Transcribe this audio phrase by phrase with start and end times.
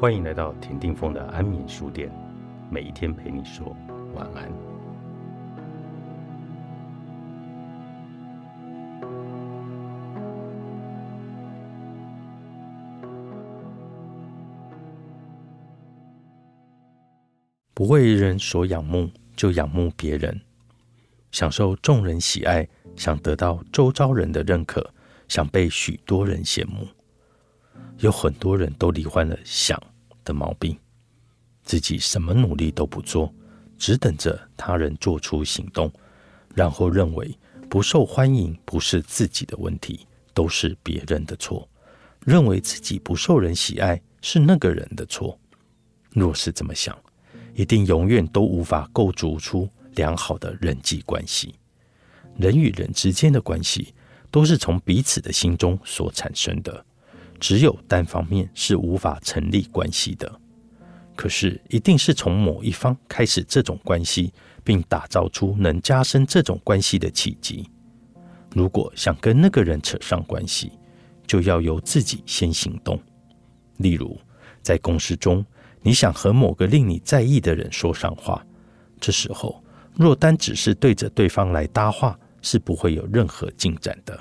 [0.00, 2.10] 欢迎来到田定峰的安眠书店，
[2.70, 3.76] 每一天陪你说
[4.14, 4.50] 晚安。
[17.74, 20.40] 不为人所仰慕，就仰慕别人，
[21.30, 24.94] 享受众人喜爱，想得到周遭人的认可，
[25.28, 26.88] 想被许多人羡慕。
[27.98, 29.78] 有很多人都罹患了想
[30.24, 30.78] 的毛病，
[31.62, 33.32] 自己什么努力都不做，
[33.78, 35.92] 只等着他人做出行动，
[36.54, 37.36] 然后认为
[37.68, 41.66] 不受欢迎不是自己的问题，都是别人的错；
[42.24, 45.38] 认为自己不受人喜爱是那个人的错。
[46.10, 46.96] 若是这么想，
[47.54, 51.54] 一定永远都无法构筑出良好的人际关系。
[52.36, 53.94] 人与人之间的关系，
[54.30, 56.84] 都是从彼此的心中所产生的。
[57.40, 60.40] 只有单方面是无法成立关系的。
[61.16, 67.68] 可是，一定是从某一方开始这种关系，并打造出能加深这种关系的契机。
[68.54, 70.72] 如果想跟那个人扯上关系，
[71.26, 72.98] 就要由自己先行动。
[73.78, 74.18] 例如，
[74.62, 75.44] 在公司中，
[75.82, 78.44] 你想和某个令你在意的人说上话，
[78.98, 79.62] 这时候
[79.94, 84.18] 若单只是对着对方来搭话，是不会有任何进展的。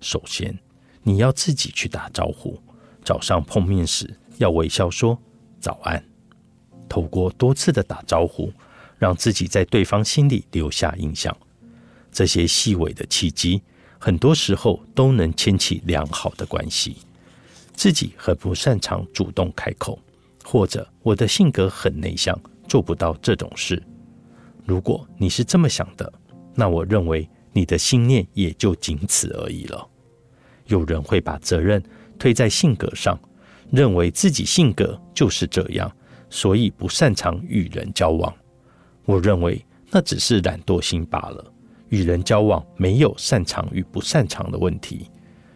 [0.00, 0.58] 首先，
[1.02, 2.60] 你要自己去打招呼。
[3.02, 5.18] 早上碰面时要微笑说
[5.58, 6.04] 早安。
[6.88, 8.52] 透过多次的打招呼，
[8.98, 11.34] 让自己在对方心里留下印象。
[12.12, 13.62] 这些细微的契机，
[13.98, 16.96] 很多时候都能牵起良好的关系。
[17.72, 19.98] 自己很不擅长主动开口，
[20.44, 23.82] 或者我的性格很内向，做不到这种事。
[24.66, 26.12] 如果你是这么想的，
[26.54, 29.88] 那我认为你的心念也就仅此而已了。
[30.70, 31.82] 有人会把责任
[32.18, 33.18] 推在性格上，
[33.70, 35.90] 认为自己性格就是这样，
[36.30, 38.32] 所以不擅长与人交往。
[39.04, 41.44] 我认为那只是懒惰心罢了。
[41.88, 45.10] 与人交往没有擅长与不擅长的问题。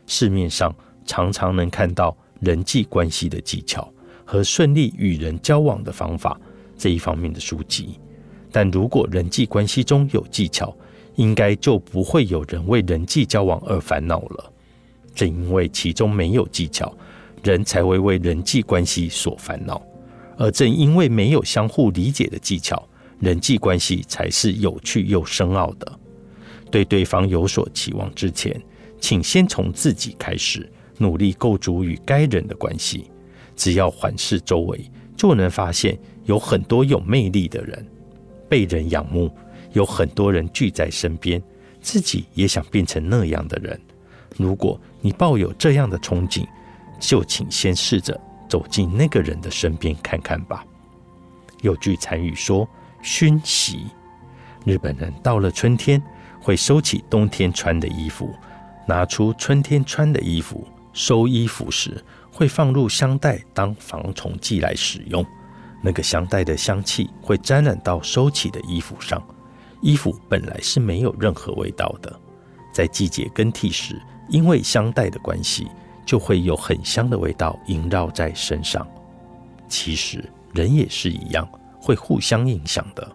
[0.09, 0.75] 市面上
[1.07, 3.89] 常常能看到人际关系的技巧
[4.25, 6.37] 和顺利与人交往的方法
[6.77, 8.01] 这一方面的书籍，
[8.51, 10.77] 但如果人际关系中有技巧，
[11.15, 14.53] 应该就不会有人为人际交往而烦恼了。
[15.15, 16.93] 正因为其中没有技巧，
[17.43, 19.81] 人才会为人际关系所烦恼；
[20.37, 22.83] 而正因为没有相互理解的技巧，
[23.21, 26.01] 人际关系才是有趣又深奥的。
[26.71, 28.61] 对对方有所期望之前，
[29.01, 33.11] 请先从自己开始，努力构筑与该人的关系。
[33.55, 37.87] 只要环视周围，就能发现有很多有魅力的人，
[38.49, 39.29] 被人仰慕；
[39.73, 41.41] 有很多人聚在身边，
[41.81, 43.81] 自己也想变成那样的人。
[44.37, 46.47] 如果你抱有这样的憧憬，
[46.99, 48.19] 就请先试着
[48.49, 50.65] 走进那个人的身边看看吧。
[51.63, 52.69] 有句禅语说
[53.03, 53.87] ：“熏习。”
[54.65, 56.03] 日本人到了春天
[56.41, 58.35] 会收起冬天穿的衣服，
[58.87, 60.67] 拿出春天穿的衣服。
[60.93, 65.27] 收衣服时会放入香袋当防虫剂来使用，
[65.83, 69.21] 那个香袋的香气会沾染到收起的衣服上。
[69.81, 72.21] 衣服本来是没有任何味道的，
[72.73, 74.01] 在季节更替时。
[74.29, 75.67] 因为香袋的关系，
[76.07, 78.87] 就会有很香的味道萦绕在身上。
[79.69, 81.49] 其实人也是一样，
[81.81, 83.07] 会互相影响的。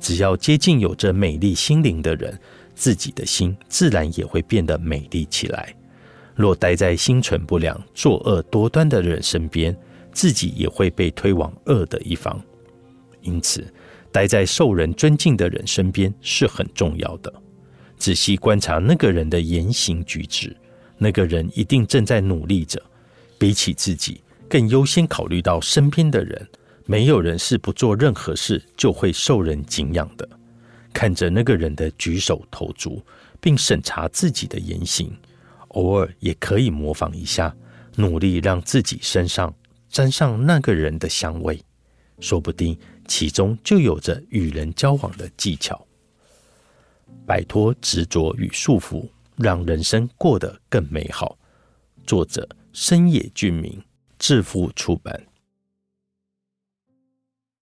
[0.00, 2.38] 只要接近有着美丽心灵的人，
[2.74, 5.74] 自己的心自然也会变得美丽起来。
[6.34, 9.74] 若待在心存不良、作恶多端的人身边，
[10.12, 12.40] 自己也会被推往恶的一方。
[13.22, 13.72] 因此，
[14.12, 17.32] 待在受人尊敬的人身边是很重要的。
[17.96, 20.56] 仔细观察那个人的言行举止，
[20.98, 22.80] 那个人一定正在努力着。
[23.38, 26.48] 比起自己，更优先考虑到身边的人。
[26.86, 30.28] 没有人是不做任何事就会受人敬仰的。
[30.92, 33.02] 看着那个人的举手投足，
[33.40, 35.10] 并审查自己的言行，
[35.68, 37.54] 偶尔也可以模仿一下，
[37.96, 39.52] 努力让自己身上
[39.88, 41.60] 沾上那个人的香味，
[42.20, 45.86] 说不定其中就有着与人交往的技巧。
[47.26, 51.38] 摆脱执着与束缚，让人生过得更美好。
[52.06, 53.82] 作者：深野俊明，
[54.18, 55.26] 致富出版。